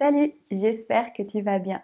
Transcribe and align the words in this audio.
Salut, 0.00 0.30
j'espère 0.52 1.12
que 1.12 1.24
tu 1.24 1.40
vas 1.40 1.58
bien. 1.58 1.82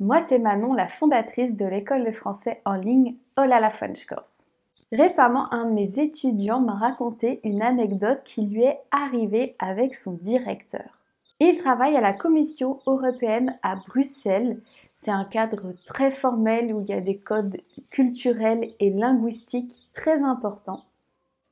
Moi, 0.00 0.20
c'est 0.20 0.38
Manon, 0.38 0.72
la 0.72 0.88
fondatrice 0.88 1.54
de 1.54 1.66
l'école 1.66 2.02
de 2.02 2.10
français 2.10 2.62
en 2.64 2.76
ligne 2.76 3.16
Olala 3.36 3.68
French 3.68 4.06
Course. 4.06 4.46
Récemment, 4.90 5.52
un 5.52 5.66
de 5.66 5.74
mes 5.74 5.98
étudiants 5.98 6.60
m'a 6.60 6.72
raconté 6.72 7.40
une 7.44 7.60
anecdote 7.60 8.22
qui 8.24 8.46
lui 8.46 8.62
est 8.62 8.78
arrivée 8.90 9.54
avec 9.58 9.94
son 9.94 10.14
directeur. 10.14 10.98
Il 11.40 11.58
travaille 11.58 11.94
à 11.94 12.00
la 12.00 12.14
Commission 12.14 12.80
européenne 12.86 13.58
à 13.62 13.76
Bruxelles. 13.76 14.58
C'est 14.94 15.10
un 15.10 15.26
cadre 15.26 15.74
très 15.84 16.10
formel 16.10 16.72
où 16.72 16.80
il 16.80 16.88
y 16.88 16.94
a 16.94 17.02
des 17.02 17.18
codes 17.18 17.58
culturels 17.90 18.72
et 18.80 18.88
linguistiques 18.88 19.74
très 19.92 20.22
importants. 20.22 20.84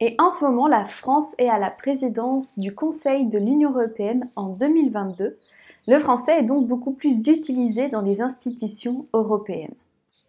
Et 0.01 0.17
en 0.19 0.33
ce 0.33 0.47
moment, 0.47 0.67
la 0.67 0.87
France 0.87 1.35
est 1.37 1.51
à 1.51 1.59
la 1.59 1.71
présidence 1.71 2.59
du 2.59 2.75
Conseil 2.75 3.27
de 3.27 3.39
l'Union 3.39 3.73
européenne 3.73 4.31
en 4.35 4.49
2022. 4.49 5.39
Le 5.91 5.99
français 5.99 6.39
est 6.39 6.45
donc 6.45 6.69
beaucoup 6.69 6.93
plus 6.93 7.27
utilisé 7.27 7.89
dans 7.89 8.01
les 8.01 8.21
institutions 8.21 9.07
européennes. 9.13 9.75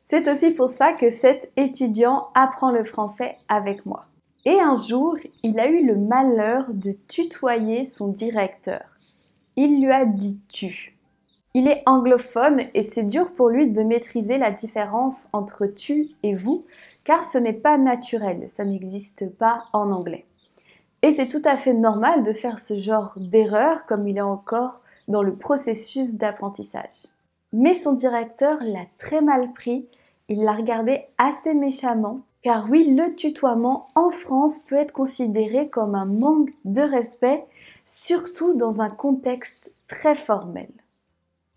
C'est 0.02 0.28
aussi 0.28 0.50
pour 0.50 0.72
ça 0.72 0.94
que 0.94 1.12
cet 1.12 1.52
étudiant 1.56 2.30
apprend 2.34 2.72
le 2.72 2.84
français 2.84 3.38
avec 3.48 3.86
moi. 3.86 4.08
Et 4.44 4.60
un 4.60 4.74
jour, 4.74 5.18
il 5.44 5.60
a 5.60 5.70
eu 5.70 5.86
le 5.86 5.98
malheur 5.98 6.74
de 6.74 6.94
tutoyer 7.08 7.86
son 7.86 8.08
directeur. 8.08 8.82
Il 9.56 9.84
lui 9.84 9.92
a 9.92 10.04
dit 10.06 10.40
tu. 10.50 10.98
Il 11.54 11.68
est 11.68 11.84
anglophone 11.86 12.62
et 12.74 12.82
c'est 12.82 13.04
dur 13.04 13.32
pour 13.32 13.50
lui 13.50 13.70
de 13.70 13.84
maîtriser 13.84 14.40
la 14.40 14.50
différence 14.50 15.28
entre 15.32 15.68
tu 15.68 16.10
et 16.24 16.34
vous, 16.34 16.66
car 17.04 17.24
ce 17.24 17.38
n'est 17.38 17.54
pas 17.54 17.78
naturel, 17.78 18.46
ça 18.48 18.66
n'existe 18.66 19.30
pas 19.30 19.66
en 19.74 19.92
anglais. 19.92 20.26
Et 21.04 21.12
c'est 21.12 21.30
tout 21.30 21.44
à 21.46 21.56
fait 21.56 21.76
normal 21.76 22.24
de 22.24 22.34
faire 22.34 22.58
ce 22.58 22.80
genre 22.80 23.14
d'erreur 23.18 23.86
comme 23.86 24.08
il 24.08 24.18
est 24.18 24.22
encore 24.22 24.81
dans 25.12 25.22
le 25.22 25.36
processus 25.36 26.16
d'apprentissage. 26.16 27.08
Mais 27.54 27.76
son 27.76 27.94
directeur 27.94 28.58
l'a 28.62 28.86
très 28.98 29.22
mal 29.22 29.54
pris, 29.54 29.88
il 30.30 30.44
l'a 30.44 30.54
regardé 30.54 31.06
assez 31.18 31.54
méchamment, 31.54 32.22
car 32.42 32.68
oui, 32.70 32.96
le 32.96 33.14
tutoiement 33.16 33.88
en 33.94 34.10
France 34.10 34.60
peut 34.60 34.78
être 34.78 34.94
considéré 34.94 35.70
comme 35.70 35.94
un 35.94 36.06
manque 36.06 36.50
de 36.66 36.82
respect, 36.82 37.46
surtout 37.86 38.56
dans 38.56 38.82
un 38.82 38.90
contexte 38.90 39.72
très 39.88 40.16
formel. 40.16 40.70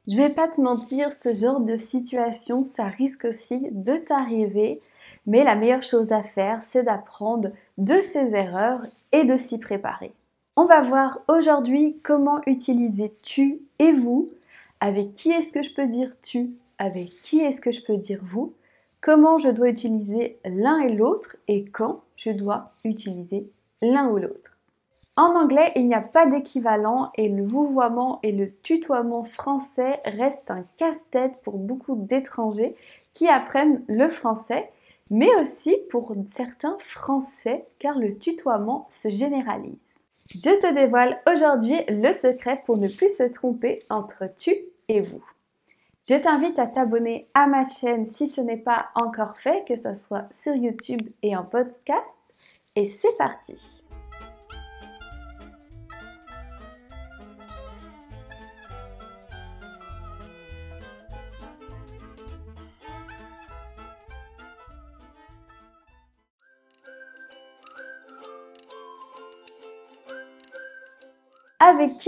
Je 0.07 0.17
vais 0.17 0.31
pas 0.31 0.48
te 0.48 0.61
mentir, 0.61 1.11
ce 1.23 1.33
genre 1.33 1.61
de 1.61 1.79
situation, 1.79 2.64
ça 2.64 2.84
risque 2.84 3.25
aussi 3.25 3.69
de 3.70 3.97
t'arriver 3.97 4.83
mais 5.27 5.45
la 5.45 5.55
meilleure 5.55 5.83
chose 5.83 6.12
à 6.12 6.23
faire, 6.23 6.62
c'est 6.62 6.83
d'apprendre 6.83 7.51
de 7.79 8.01
ses 8.01 8.34
erreurs 8.34 8.83
et 9.12 9.25
de 9.25 9.36
s'y 9.36 9.59
préparer. 9.59 10.12
On 10.57 10.67
va 10.67 10.83
voir 10.83 11.19
aujourd'hui 11.27 11.99
comment 12.05 12.41
utiliser 12.47 13.13
tu 13.23 13.63
et 13.81 13.91
vous. 13.91 14.31
Avec 14.79 15.17
qui 15.17 15.31
est-ce 15.31 15.53
que 15.53 15.63
je 15.63 15.75
peux 15.75 15.89
dire 15.89 16.13
tu? 16.23 16.51
Avec 16.79 17.09
qui 17.23 17.41
est-ce 17.41 17.61
que 17.61 17.73
je 17.73 17.83
peux 17.83 17.97
dire 17.97 18.21
vous? 18.23 18.55
Comment 19.01 19.37
je 19.39 19.49
dois 19.49 19.69
utiliser 19.69 20.39
l'un 20.45 20.79
et 20.79 20.93
l'autre? 20.93 21.37
Et 21.49 21.65
quand 21.65 22.03
je 22.15 22.31
dois 22.31 22.71
utiliser 22.85 23.51
l'un 23.83 24.09
ou 24.11 24.19
l'autre? 24.19 24.57
En 25.17 25.35
anglais, 25.35 25.73
il 25.75 25.89
n'y 25.89 25.95
a 25.95 26.01
pas 26.01 26.27
d'équivalent 26.27 27.11
et 27.17 27.29
le 27.29 27.45
vouvoiement 27.45 28.21
et 28.23 28.31
le 28.31 28.55
tutoiement 28.63 29.25
français 29.25 30.01
restent 30.05 30.53
un 30.53 30.65
casse-tête 30.77 31.35
pour 31.43 31.59
beaucoup 31.59 31.97
d'étrangers 31.97 32.77
qui 33.13 33.27
apprennent 33.27 33.83
le 33.89 34.09
français 34.09 34.71
mais 35.11 35.35
aussi 35.37 35.77
pour 35.91 36.15
certains 36.27 36.77
Français 36.79 37.67
car 37.79 37.99
le 37.99 38.17
tutoiement 38.17 38.89
se 38.91 39.11
généralise. 39.11 40.04
Je 40.30 40.61
te 40.61 40.75
dévoile 40.75 41.20
aujourd'hui 41.27 41.77
le 41.89 42.12
secret 42.12 42.62
pour 42.64 42.78
ne 42.78 42.89
plus 42.89 43.14
se 43.14 43.30
tromper 43.30 43.84
entre 43.91 44.25
tu 44.34 44.55
et 44.89 45.00
vous. 45.00 45.22
Je 46.08 46.14
t'invite 46.14 46.58
à 46.58 46.67
t'abonner 46.67 47.28
à 47.34 47.47
ma 47.47 47.64
chaîne 47.64 48.05
si 48.06 48.27
ce 48.27 48.41
n'est 48.41 48.56
pas 48.56 48.89
encore 48.95 49.36
fait, 49.36 49.64
que 49.67 49.77
ce 49.77 49.95
soit 49.95 50.27
sur 50.30 50.55
YouTube 50.55 51.02
et 51.22 51.36
en 51.36 51.45
podcast. 51.45 52.24
Et 52.77 52.86
c'est 52.86 53.17
parti 53.17 53.83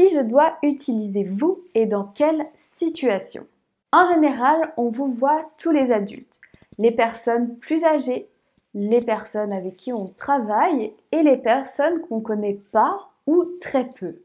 je 0.05 0.21
dois 0.21 0.59
utiliser 0.62 1.25
vous 1.25 1.65
et 1.75 1.87
dans 1.87 2.05
quelle 2.05 2.47
situation? 2.55 3.47
En 3.93 4.05
général, 4.12 4.73
on 4.77 4.91
vous 4.91 5.11
voit 5.11 5.51
tous 5.59 5.71
les 5.71 5.91
adultes, 5.93 6.41
les 6.79 6.93
personnes 6.93 7.57
plus 7.57 7.84
âgées, 7.84 8.29
les 8.75 9.01
personnes 9.01 9.53
avec 9.53 9.77
qui 9.77 9.93
on 9.93 10.06
travaille 10.06 10.93
et 11.12 11.23
les 11.23 11.39
personnes 11.39 12.01
qu'on 12.03 12.19
ne 12.19 12.23
connaît 12.23 12.61
pas 12.73 13.09
ou 13.27 13.45
très 13.61 13.87
peu. 13.87 14.19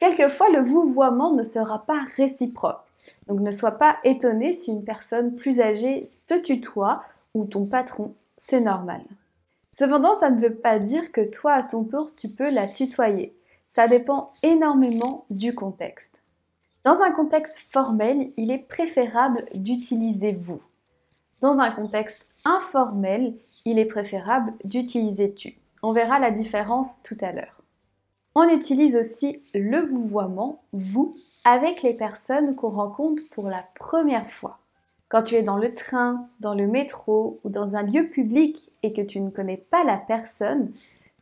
Quelquefois, 0.00 0.50
le 0.50 0.60
vouvoiement 0.60 1.32
ne 1.32 1.44
sera 1.44 1.86
pas 1.86 2.00
réciproque. 2.16 2.80
Donc 3.28 3.40
ne 3.40 3.50
sois 3.50 3.72
pas 3.72 3.98
étonné 4.04 4.52
si 4.52 4.72
une 4.72 4.84
personne 4.84 5.34
plus 5.36 5.60
âgée 5.60 6.10
te 6.26 6.38
tutoie 6.38 7.04
ou 7.34 7.44
ton 7.44 7.66
patron, 7.66 8.10
c'est 8.36 8.60
normal. 8.60 9.02
Cependant, 9.72 10.16
ça 10.16 10.30
ne 10.30 10.40
veut 10.40 10.54
pas 10.54 10.78
dire 10.78 11.12
que 11.12 11.20
toi, 11.20 11.52
à 11.52 11.62
ton 11.62 11.84
tour, 11.84 12.08
tu 12.16 12.28
peux 12.28 12.50
la 12.50 12.66
tutoyer. 12.66 13.34
Ça 13.68 13.88
dépend 13.88 14.32
énormément 14.42 15.26
du 15.30 15.54
contexte. 15.54 16.22
Dans 16.84 17.02
un 17.02 17.10
contexte 17.10 17.58
formel, 17.70 18.32
il 18.36 18.50
est 18.50 18.66
préférable 18.66 19.44
d'utiliser 19.54 20.32
vous. 20.32 20.62
Dans 21.40 21.58
un 21.58 21.70
contexte 21.70 22.26
informel, 22.44 23.34
il 23.64 23.78
est 23.78 23.86
préférable 23.86 24.52
d'utiliser 24.64 25.34
tu. 25.34 25.58
On 25.82 25.92
verra 25.92 26.18
la 26.18 26.30
différence 26.30 27.02
tout 27.02 27.16
à 27.20 27.32
l'heure. 27.32 27.62
On 28.34 28.48
utilise 28.48 28.96
aussi 28.96 29.42
le 29.54 29.80
vouvoiement 29.80 30.62
vous 30.72 31.16
avec 31.44 31.82
les 31.82 31.94
personnes 31.94 32.54
qu'on 32.54 32.70
rencontre 32.70 33.22
pour 33.30 33.48
la 33.48 33.64
première 33.74 34.28
fois. 34.28 34.58
Quand 35.08 35.22
tu 35.22 35.36
es 35.36 35.42
dans 35.42 35.58
le 35.58 35.74
train, 35.74 36.28
dans 36.40 36.54
le 36.54 36.66
métro 36.66 37.40
ou 37.44 37.50
dans 37.50 37.76
un 37.76 37.82
lieu 37.82 38.08
public 38.08 38.72
et 38.82 38.92
que 38.92 39.02
tu 39.02 39.20
ne 39.20 39.30
connais 39.30 39.56
pas 39.56 39.84
la 39.84 39.98
personne, 39.98 40.72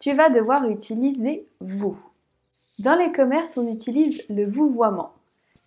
tu 0.00 0.12
vas 0.12 0.31
devoir 0.31 0.69
utiliser 0.69 1.47
vous. 1.61 1.99
Dans 2.81 2.97
les 2.97 3.12
commerces, 3.12 3.57
on 3.57 3.69
utilise 3.69 4.21
le 4.29 4.47
vouvoiement. 4.47 5.12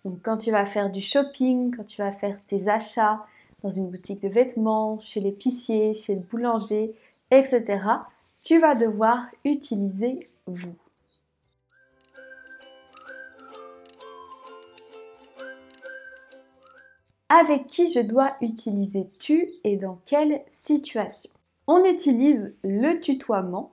Donc 0.04 0.18
quand 0.22 0.36
tu 0.36 0.50
vas 0.50 0.66
faire 0.66 0.90
du 0.90 1.00
shopping, 1.00 1.74
quand 1.74 1.84
tu 1.84 2.02
vas 2.02 2.12
faire 2.12 2.38
tes 2.46 2.68
achats 2.68 3.22
dans 3.62 3.70
une 3.70 3.90
boutique 3.90 4.20
de 4.20 4.28
vêtements, 4.28 5.00
chez 5.00 5.20
l'épicier, 5.20 5.94
chez 5.94 6.14
le 6.14 6.20
boulanger, 6.20 6.94
etc., 7.30 7.80
tu 8.42 8.58
vas 8.58 8.74
devoir 8.74 9.26
utiliser 9.46 10.28
vous. 10.46 10.74
Avec 17.30 17.68
qui 17.68 17.90
je 17.90 18.00
dois 18.00 18.36
utiliser 18.42 19.08
tu 19.18 19.48
et 19.64 19.76
dans 19.76 19.98
quelle 20.04 20.42
situation? 20.46 21.30
On 21.66 21.84
utilise 21.84 22.54
le 22.62 23.00
tutoiement 23.00 23.72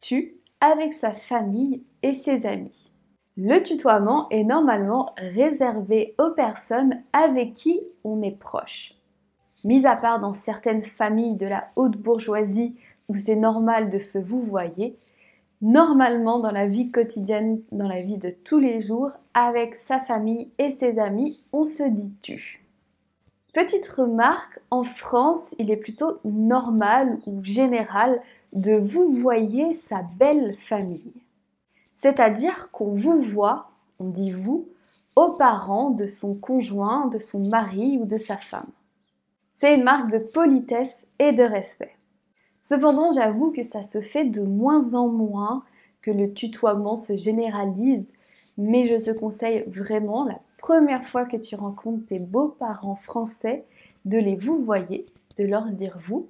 tu 0.00 0.35
avec 0.60 0.92
sa 0.92 1.12
famille 1.12 1.82
et 2.02 2.12
ses 2.12 2.46
amis. 2.46 2.90
Le 3.36 3.62
tutoiement 3.62 4.28
est 4.30 4.44
normalement 4.44 5.14
réservé 5.18 6.14
aux 6.18 6.30
personnes 6.30 7.02
avec 7.12 7.54
qui 7.54 7.80
on 8.02 8.22
est 8.22 8.38
proche. 8.38 8.94
Mis 9.64 9.84
à 9.84 9.96
part 9.96 10.20
dans 10.20 10.32
certaines 10.32 10.82
familles 10.82 11.36
de 11.36 11.46
la 11.46 11.68
haute 11.76 11.98
bourgeoisie 11.98 12.76
où 13.08 13.14
c'est 13.14 13.36
normal 13.36 13.90
de 13.90 13.98
se 13.98 14.18
vouvoyer, 14.18 14.98
normalement 15.60 16.38
dans 16.38 16.50
la 16.50 16.66
vie 16.66 16.90
quotidienne, 16.90 17.60
dans 17.72 17.88
la 17.88 18.02
vie 18.02 18.18
de 18.18 18.30
tous 18.30 18.58
les 18.58 18.80
jours, 18.80 19.10
avec 19.34 19.74
sa 19.76 20.00
famille 20.00 20.50
et 20.58 20.70
ses 20.70 20.98
amis, 20.98 21.42
on 21.52 21.64
se 21.64 21.82
dit 21.82 22.14
tu. 22.22 22.60
Petite 23.52 23.88
remarque, 23.88 24.60
en 24.70 24.82
France, 24.82 25.54
il 25.58 25.70
est 25.70 25.76
plutôt 25.76 26.20
normal 26.24 27.18
ou 27.26 27.42
général 27.44 28.20
de 28.56 28.72
vous 28.72 29.12
voyer 29.12 29.74
sa 29.74 30.02
belle 30.18 30.54
famille. 30.54 31.12
C'est-à-dire 31.94 32.70
qu'on 32.72 32.94
vous 32.94 33.20
voit, 33.20 33.70
on 34.00 34.08
dit 34.08 34.30
vous, 34.30 34.66
aux 35.14 35.32
parents 35.32 35.90
de 35.90 36.06
son 36.06 36.34
conjoint, 36.34 37.06
de 37.06 37.18
son 37.18 37.40
mari 37.40 37.98
ou 38.00 38.06
de 38.06 38.16
sa 38.16 38.38
femme. 38.38 38.70
C'est 39.50 39.74
une 39.74 39.84
marque 39.84 40.10
de 40.10 40.18
politesse 40.18 41.06
et 41.18 41.32
de 41.32 41.42
respect. 41.42 41.94
Cependant, 42.62 43.12
j'avoue 43.12 43.52
que 43.52 43.62
ça 43.62 43.82
se 43.82 44.00
fait 44.00 44.24
de 44.24 44.42
moins 44.42 44.94
en 44.94 45.08
moins, 45.08 45.62
que 46.00 46.10
le 46.10 46.32
tutoiement 46.32 46.96
se 46.96 47.16
généralise, 47.16 48.10
mais 48.56 48.86
je 48.86 49.04
te 49.04 49.10
conseille 49.10 49.64
vraiment 49.66 50.24
la 50.24 50.40
première 50.56 51.06
fois 51.06 51.26
que 51.26 51.36
tu 51.36 51.56
rencontres 51.56 52.06
tes 52.06 52.18
beaux-parents 52.18 52.96
français 52.96 53.66
de 54.06 54.16
les 54.16 54.36
vous 54.36 54.56
voyer, 54.64 55.04
de 55.38 55.44
leur 55.44 55.66
dire 55.66 55.98
vous, 56.00 56.26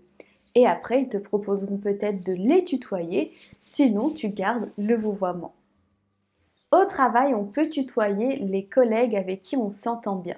et 0.56 0.66
après 0.66 1.02
ils 1.02 1.08
te 1.08 1.18
proposeront 1.18 1.76
peut-être 1.76 2.24
de 2.24 2.32
les 2.32 2.64
tutoyer, 2.64 3.32
sinon 3.62 4.10
tu 4.10 4.30
gardes 4.30 4.70
le 4.78 4.96
vouvoiement. 4.96 5.54
Au 6.72 6.84
travail, 6.86 7.32
on 7.34 7.44
peut 7.44 7.68
tutoyer 7.68 8.36
les 8.38 8.64
collègues 8.64 9.14
avec 9.14 9.42
qui 9.42 9.56
on 9.56 9.70
s'entend 9.70 10.16
bien. 10.16 10.34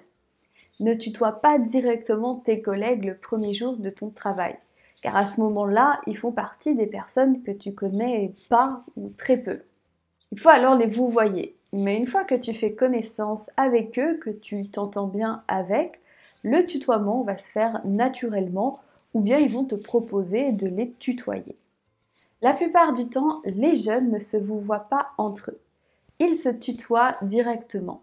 Ne 0.80 0.94
tutoie 0.94 1.40
pas 1.40 1.58
directement 1.58 2.34
tes 2.34 2.60
collègues 2.60 3.04
le 3.04 3.16
premier 3.16 3.54
jour 3.54 3.76
de 3.76 3.90
ton 3.90 4.10
travail, 4.10 4.56
car 5.02 5.16
à 5.16 5.24
ce 5.24 5.40
moment-là, 5.40 6.00
ils 6.06 6.16
font 6.16 6.32
partie 6.32 6.74
des 6.74 6.86
personnes 6.86 7.42
que 7.42 7.52
tu 7.52 7.72
connais 7.72 8.34
pas 8.48 8.84
ou 8.96 9.10
très 9.16 9.38
peu. 9.38 9.60
Il 10.32 10.38
faut 10.38 10.50
alors 10.50 10.74
les 10.74 10.86
vous 10.86 11.08
voyez. 11.08 11.56
Mais 11.72 11.96
une 11.96 12.06
fois 12.06 12.24
que 12.24 12.34
tu 12.34 12.54
fais 12.54 12.72
connaissance 12.72 13.50
avec 13.56 13.98
eux, 13.98 14.18
que 14.18 14.30
tu 14.30 14.68
t'entends 14.68 15.06
bien 15.06 15.42
avec, 15.48 16.00
le 16.42 16.66
tutoiement 16.66 17.22
va 17.22 17.36
se 17.36 17.50
faire 17.50 17.80
naturellement 17.84 18.80
ou 19.14 19.20
bien 19.20 19.38
ils 19.38 19.52
vont 19.52 19.64
te 19.64 19.74
proposer 19.74 20.52
de 20.52 20.66
les 20.66 20.92
tutoyer. 20.92 21.56
La 22.40 22.54
plupart 22.54 22.92
du 22.92 23.08
temps, 23.08 23.42
les 23.44 23.76
jeunes 23.76 24.10
ne 24.10 24.18
se 24.18 24.36
vous 24.36 24.60
voient 24.60 24.88
pas 24.88 25.08
entre 25.18 25.50
eux. 25.50 25.60
Ils 26.20 26.36
se 26.36 26.48
tutoient 26.48 27.16
directement. 27.22 28.02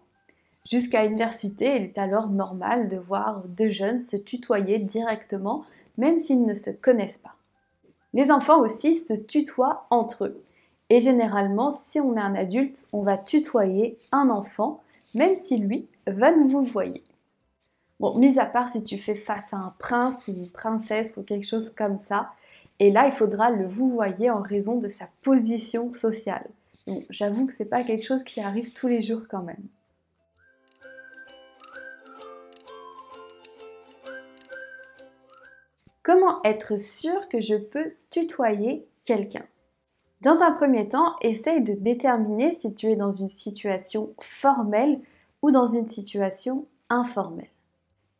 Jusqu'à 0.70 1.04
l'université, 1.04 1.76
il 1.76 1.82
est 1.84 1.98
alors 1.98 2.28
normal 2.28 2.88
de 2.88 2.96
voir 2.96 3.44
deux 3.46 3.68
jeunes 3.68 3.98
se 3.98 4.16
tutoyer 4.16 4.78
directement, 4.78 5.64
même 5.96 6.18
s'ils 6.18 6.44
ne 6.44 6.54
se 6.54 6.70
connaissent 6.70 7.18
pas. 7.18 7.32
Les 8.14 8.30
enfants 8.30 8.60
aussi 8.60 8.94
se 8.94 9.14
tutoient 9.14 9.86
entre 9.90 10.24
eux. 10.24 10.42
Et 10.90 11.00
généralement, 11.00 11.70
si 11.70 12.00
on 12.00 12.16
est 12.16 12.20
un 12.20 12.34
adulte, 12.34 12.86
on 12.92 13.02
va 13.02 13.18
tutoyer 13.18 13.98
un 14.12 14.30
enfant, 14.30 14.80
même 15.14 15.36
si 15.36 15.56
lui 15.58 15.86
va 16.06 16.34
nous 16.34 16.48
vous 16.48 16.64
voyer. 16.64 17.02
Bon, 17.98 18.14
mis 18.18 18.38
à 18.38 18.44
part 18.44 18.68
si 18.68 18.84
tu 18.84 18.98
fais 18.98 19.14
face 19.14 19.54
à 19.54 19.56
un 19.56 19.74
prince 19.78 20.28
ou 20.28 20.32
une 20.32 20.50
princesse 20.50 21.16
ou 21.16 21.24
quelque 21.24 21.46
chose 21.46 21.72
comme 21.76 21.98
ça, 21.98 22.30
et 22.78 22.90
là, 22.90 23.06
il 23.06 23.12
faudra 23.12 23.50
le 23.50 23.66
vous 23.66 23.90
voyer 23.90 24.30
en 24.30 24.42
raison 24.42 24.78
de 24.78 24.88
sa 24.88 25.08
position 25.22 25.94
sociale. 25.94 26.46
Bon, 26.86 27.02
j'avoue 27.08 27.46
que 27.46 27.54
c'est 27.54 27.64
pas 27.64 27.84
quelque 27.84 28.04
chose 28.04 28.22
qui 28.22 28.40
arrive 28.40 28.72
tous 28.74 28.86
les 28.86 29.02
jours 29.02 29.22
quand 29.30 29.42
même. 29.42 29.64
Comment 36.02 36.40
être 36.44 36.78
sûr 36.78 37.28
que 37.28 37.40
je 37.40 37.56
peux 37.56 37.94
tutoyer 38.10 38.86
quelqu'un? 39.04 39.44
Dans 40.20 40.40
un 40.40 40.52
premier 40.52 40.88
temps, 40.88 41.16
essaye 41.20 41.62
de 41.62 41.72
déterminer 41.72 42.52
si 42.52 42.74
tu 42.74 42.90
es 42.90 42.96
dans 42.96 43.10
une 43.10 43.28
situation 43.28 44.12
formelle 44.20 45.00
ou 45.42 45.50
dans 45.50 45.66
une 45.66 45.86
situation 45.86 46.66
informelle. 46.90 47.48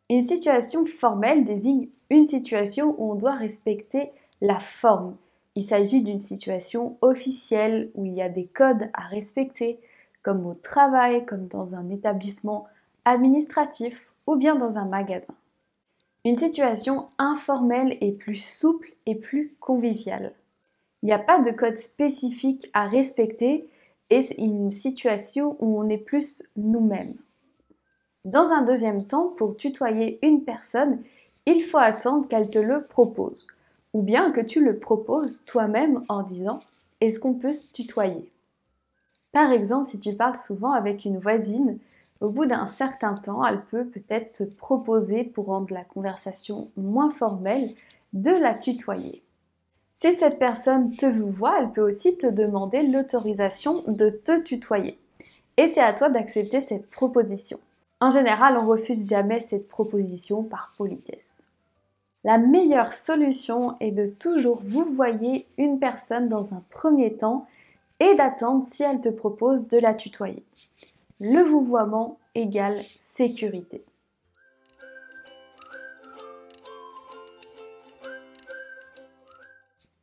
Une 0.08 0.26
situation 0.26 0.86
formelle 0.86 1.44
désigne 1.44 1.88
une 2.10 2.24
situation 2.24 2.94
où 2.98 3.12
on 3.12 3.14
doit 3.16 3.34
respecter 3.34 4.12
la 4.40 4.60
forme. 4.60 5.16
Il 5.56 5.64
s'agit 5.64 6.02
d'une 6.02 6.18
situation 6.18 6.96
officielle 7.00 7.90
où 7.94 8.04
il 8.04 8.14
y 8.14 8.22
a 8.22 8.28
des 8.28 8.46
codes 8.46 8.88
à 8.92 9.02
respecter, 9.08 9.80
comme 10.22 10.46
au 10.46 10.54
travail, 10.54 11.24
comme 11.26 11.48
dans 11.48 11.74
un 11.74 11.90
établissement 11.90 12.66
administratif 13.04 14.08
ou 14.26 14.36
bien 14.36 14.54
dans 14.54 14.78
un 14.78 14.84
magasin. 14.84 15.34
Une 16.24 16.36
situation 16.36 17.08
informelle 17.18 17.96
est 18.00 18.12
plus 18.12 18.34
souple 18.34 18.92
et 19.06 19.14
plus 19.14 19.54
conviviale. 19.58 20.34
Il 21.02 21.06
n'y 21.06 21.12
a 21.12 21.18
pas 21.18 21.40
de 21.40 21.50
code 21.50 21.78
spécifique 21.78 22.70
à 22.74 22.86
respecter 22.86 23.68
et 24.10 24.22
c'est 24.22 24.38
une 24.38 24.70
situation 24.70 25.56
où 25.60 25.80
on 25.80 25.88
est 25.88 25.98
plus 25.98 26.44
nous-mêmes. 26.56 27.14
Dans 28.26 28.50
un 28.50 28.62
deuxième 28.62 29.04
temps, 29.04 29.28
pour 29.36 29.56
tutoyer 29.56 30.18
une 30.26 30.42
personne, 30.42 31.00
il 31.46 31.62
faut 31.62 31.78
attendre 31.78 32.26
qu'elle 32.26 32.50
te 32.50 32.58
le 32.58 32.82
propose, 32.82 33.46
ou 33.94 34.02
bien 34.02 34.32
que 34.32 34.40
tu 34.40 34.64
le 34.64 34.80
proposes 34.80 35.44
toi-même 35.44 36.04
en 36.08 36.24
disant 36.24 36.58
Est-ce 37.00 37.20
qu'on 37.20 37.34
peut 37.34 37.52
se 37.52 37.70
tutoyer? 37.70 38.32
Par 39.30 39.52
exemple, 39.52 39.86
si 39.86 40.00
tu 40.00 40.12
parles 40.12 40.36
souvent 40.36 40.72
avec 40.72 41.04
une 41.04 41.20
voisine, 41.20 41.78
au 42.20 42.30
bout 42.30 42.46
d'un 42.46 42.66
certain 42.66 43.14
temps, 43.14 43.46
elle 43.46 43.62
peut 43.62 43.84
peut-être 43.84 44.38
te 44.38 44.42
proposer, 44.42 45.22
pour 45.22 45.46
rendre 45.46 45.72
la 45.72 45.84
conversation 45.84 46.68
moins 46.76 47.10
formelle, 47.10 47.74
de 48.12 48.32
la 48.32 48.54
tutoyer. 48.54 49.22
Si 49.92 50.16
cette 50.16 50.40
personne 50.40 50.96
te 50.96 51.06
vous 51.06 51.30
voit, 51.30 51.60
elle 51.60 51.70
peut 51.70 51.86
aussi 51.86 52.18
te 52.18 52.26
demander 52.26 52.82
l'autorisation 52.82 53.84
de 53.86 54.10
te 54.10 54.42
tutoyer. 54.42 54.98
Et 55.58 55.68
c'est 55.68 55.80
à 55.80 55.92
toi 55.92 56.10
d'accepter 56.10 56.60
cette 56.60 56.90
proposition. 56.90 57.60
En 58.06 58.12
général, 58.12 58.56
on 58.56 58.68
refuse 58.68 59.08
jamais 59.08 59.40
cette 59.40 59.66
proposition 59.66 60.44
par 60.44 60.72
politesse. 60.78 61.42
La 62.22 62.38
meilleure 62.38 62.92
solution 62.92 63.74
est 63.80 63.90
de 63.90 64.06
toujours 64.06 64.60
vous 64.62 64.84
voyer 64.84 65.48
une 65.58 65.80
personne 65.80 66.28
dans 66.28 66.54
un 66.54 66.62
premier 66.70 67.16
temps 67.16 67.48
et 67.98 68.14
d'attendre 68.14 68.62
si 68.62 68.84
elle 68.84 69.00
te 69.00 69.08
propose 69.08 69.66
de 69.66 69.78
la 69.78 69.92
tutoyer. 69.92 70.44
Le 71.18 71.40
vouvoiement 71.40 72.16
égale 72.36 72.80
sécurité. 72.96 73.84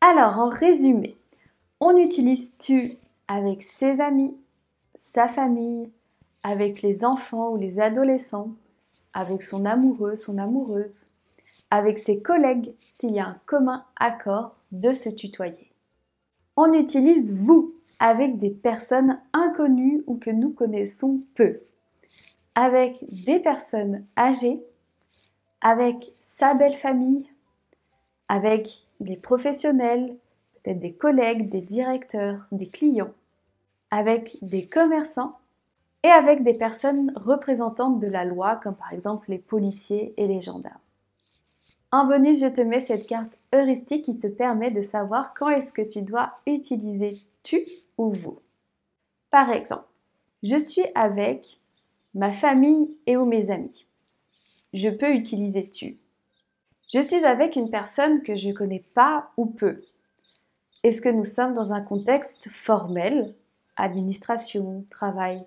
Alors, 0.01 0.39
en 0.39 0.50
résumé, 0.50 1.15
on 1.79 1.95
utilise 1.95 2.57
tu 2.57 2.97
avec 3.29 3.63
ses 3.63 4.01
amis, 4.01 4.35
sa 4.94 5.29
famille, 5.29 5.89
avec 6.44 6.81
les 6.81 7.06
enfants 7.06 7.51
ou 7.51 7.57
les 7.57 7.80
adolescents, 7.80 8.51
avec 9.13 9.44
son 9.44 9.66
amoureux, 9.66 10.16
son 10.16 10.38
amoureuse, 10.38 11.07
avec 11.72 11.98
ses 11.98 12.22
collègues 12.22 12.75
s'il 12.88 13.12
y 13.12 13.19
a 13.19 13.28
un 13.28 13.42
commun 13.45 13.86
accord 13.95 14.56
de 14.72 14.92
se 14.92 15.10
tutoyer. 15.10 15.72
On 16.56 16.74
utilise 16.74 17.34
vous 17.34 17.68
avec 18.00 18.38
des 18.38 18.51
personnes 18.51 19.19
inconnues 19.31 20.04
ou 20.07 20.18
que 20.18 20.30
nous 20.30 20.51
connaissons 20.51 21.22
peu, 21.36 21.54
avec 22.56 22.98
des 23.10 23.39
personnes 23.39 24.06
âgées, 24.18 24.63
avec 25.62 26.13
sa 26.19 26.54
belle 26.54 26.75
famille, 26.75 27.24
avec 28.28 28.86
des 29.00 29.16
professionnels, 29.16 30.18
peut-être 30.62 30.80
des 30.80 30.94
collègues, 30.94 31.50
des 31.50 31.62
directeurs, 31.62 32.46
des 32.51 32.68
clients, 32.68 33.13
avec 33.89 34.38
des 34.42 34.68
commerçants 34.68 35.38
et 36.03 36.09
avec 36.09 36.44
des 36.44 36.53
personnes 36.53 37.13
représentantes 37.15 38.00
de 38.00 38.07
la 38.07 38.25
loi, 38.25 38.57
comme 38.57 38.75
par 38.75 38.91
exemple 38.94 39.29
les 39.29 39.39
policiers 39.39 40.13
et 40.17 40.27
les 40.27 40.41
gendarmes. 40.41 40.77
En 41.91 42.05
bonus, 42.05 42.41
je 42.41 42.47
te 42.47 42.61
mets 42.61 42.79
cette 42.79 43.07
carte 43.07 43.38
heuristique 43.53 44.05
qui 44.05 44.17
te 44.17 44.27
permet 44.27 44.71
de 44.71 44.81
savoir 44.81 45.33
quand 45.33 45.50
est-ce 45.50 45.71
que 45.71 45.81
tu 45.81 46.01
dois 46.01 46.33
utiliser 46.47 47.21
tu 47.44 47.63
ou 47.97 48.11
vous. 48.11 48.39
Par 49.29 49.51
exemple, 49.51 49.85
je 50.41 50.57
suis 50.57 50.85
avec 50.95 51.59
ma 52.13 52.31
famille 52.31 52.97
et 53.05 53.15
ou 53.15 53.25
mes 53.25 53.51
amis. 53.51 53.85
Je 54.73 54.89
peux 54.89 55.13
utiliser 55.13 55.69
tu. 55.69 55.98
Je 56.91 57.00
suis 57.00 57.25
avec 57.25 57.55
une 57.55 57.69
personne 57.69 58.24
que 58.24 58.36
je 58.36 58.50
ne 58.50 58.53
connais 58.53 58.83
pas 58.93 59.31
ou 59.38 59.45
peu. 59.45 59.77
Est-ce 60.83 61.01
que 61.01 61.10
nous 61.10 61.25
sommes 61.25 61.53
dans 61.53 61.74
un 61.74 61.81
contexte 61.81 62.50
formel, 62.50 63.33
administration, 63.77 64.86
travail, 64.89 65.45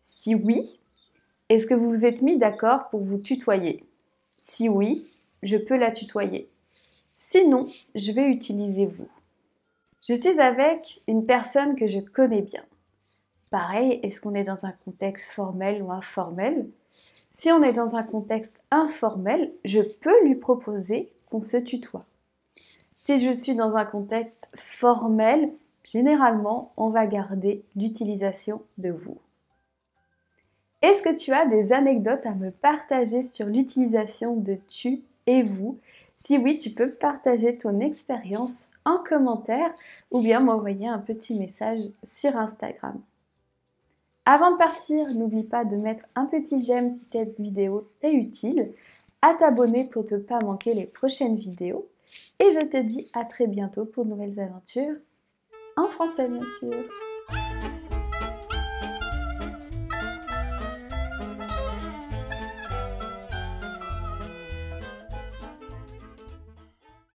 Si 0.00 0.34
oui, 0.34 0.78
est-ce 1.48 1.66
que 1.66 1.74
vous 1.74 1.88
vous 1.88 2.04
êtes 2.04 2.22
mis 2.22 2.38
d'accord 2.38 2.88
pour 2.90 3.00
vous 3.00 3.18
tutoyer? 3.18 3.84
Si 4.36 4.68
oui, 4.68 5.10
je 5.42 5.56
peux 5.56 5.76
la 5.76 5.92
tutoyer. 5.92 6.50
Sinon, 7.14 7.68
je 7.94 8.12
vais 8.12 8.26
utiliser 8.26 8.86
vous. 8.86 9.08
Je 10.06 10.14
suis 10.14 10.40
avec 10.40 11.00
une 11.06 11.24
personne 11.24 11.76
que 11.76 11.86
je 11.86 12.00
connais 12.00 12.42
bien. 12.42 12.64
Pareil, 13.50 14.00
est-ce 14.02 14.20
qu'on 14.20 14.34
est 14.34 14.44
dans 14.44 14.66
un 14.66 14.72
contexte 14.84 15.30
formel 15.30 15.82
ou 15.82 15.92
informel? 15.92 16.68
Si 17.28 17.50
on 17.50 17.62
est 17.62 17.72
dans 17.72 17.96
un 17.96 18.02
contexte 18.02 18.60
informel, 18.70 19.52
je 19.64 19.80
peux 19.80 20.24
lui 20.24 20.34
proposer 20.34 21.12
qu'on 21.30 21.40
se 21.40 21.56
tutoie. 21.56 22.04
Si 22.94 23.24
je 23.24 23.32
suis 23.32 23.54
dans 23.54 23.76
un 23.76 23.84
contexte 23.84 24.48
formel, 24.54 25.52
généralement, 25.84 26.72
on 26.76 26.88
va 26.88 27.06
garder 27.06 27.62
l'utilisation 27.76 28.62
de 28.78 28.90
vous. 28.90 29.18
Est-ce 30.82 31.02
que 31.02 31.16
tu 31.16 31.32
as 31.32 31.46
des 31.46 31.72
anecdotes 31.72 32.26
à 32.26 32.34
me 32.34 32.50
partager 32.50 33.22
sur 33.22 33.46
l'utilisation 33.46 34.36
de 34.36 34.56
tu 34.68 35.02
et 35.26 35.42
vous? 35.42 35.78
Si 36.14 36.36
oui, 36.36 36.56
tu 36.56 36.70
peux 36.70 36.90
partager 36.90 37.56
ton 37.56 37.80
expérience 37.80 38.64
en 38.84 38.98
commentaire 38.98 39.72
ou 40.10 40.20
bien 40.20 40.40
m'envoyer 40.40 40.88
un 40.88 40.98
petit 40.98 41.38
message 41.38 41.80
sur 42.02 42.36
Instagram. 42.36 43.00
Avant 44.26 44.52
de 44.52 44.56
partir, 44.56 45.12
n'oublie 45.14 45.44
pas 45.44 45.64
de 45.64 45.76
mettre 45.76 46.06
un 46.14 46.26
petit 46.26 46.62
j'aime 46.62 46.90
si 46.90 47.06
cette 47.10 47.38
vidéo 47.38 47.88
t'est 48.00 48.14
utile, 48.14 48.72
à 49.22 49.34
t'abonner 49.34 49.84
pour 49.84 50.04
ne 50.10 50.18
pas 50.18 50.40
manquer 50.40 50.74
les 50.74 50.86
prochaines 50.86 51.36
vidéos, 51.36 51.88
et 52.38 52.50
je 52.50 52.60
te 52.66 52.76
dis 52.76 53.08
à 53.14 53.24
très 53.24 53.46
bientôt 53.46 53.86
pour 53.86 54.04
de 54.04 54.10
nouvelles 54.10 54.38
aventures, 54.38 54.96
en 55.76 55.88
français 55.88 56.28
bien 56.28 56.44
sûr. 56.58 56.84